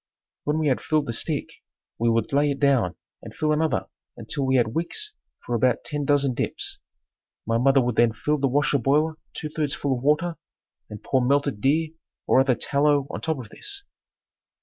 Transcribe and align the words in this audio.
When 0.45 0.57
we 0.57 0.67
had 0.67 0.81
filled 0.81 1.05
the 1.05 1.13
stick, 1.13 1.61
we 1.99 2.09
would 2.09 2.33
lay 2.33 2.49
it 2.49 2.59
down 2.59 2.95
and 3.21 3.35
fill 3.35 3.51
another 3.51 3.85
until 4.17 4.47
we 4.47 4.55
had 4.55 4.73
wicks 4.73 5.13
for 5.45 5.53
about 5.53 5.83
ten 5.83 6.05
dozen 6.05 6.33
dips. 6.33 6.79
My 7.45 7.59
mother 7.59 7.81
would 7.81 7.97
then 7.97 8.11
fill 8.13 8.39
the 8.39 8.47
wash 8.47 8.73
boiler 8.73 9.19
two 9.35 9.49
thirds 9.49 9.75
full 9.75 9.95
of 9.95 10.01
water 10.01 10.37
and 10.89 11.03
pour 11.03 11.23
melted 11.23 11.61
deer 11.61 11.89
or 12.25 12.39
other 12.39 12.55
tallow 12.55 13.05
on 13.11 13.21
top 13.21 13.37
of 13.37 13.49
this. 13.49 13.83